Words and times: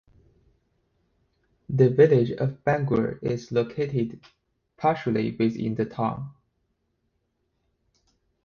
The 1.69 1.91
Village 1.91 2.31
of 2.31 2.63
Bangor 2.63 3.19
is 3.21 3.51
located 3.51 4.19
partially 4.75 5.35
within 5.35 5.75
the 5.75 5.85
town. 5.85 6.31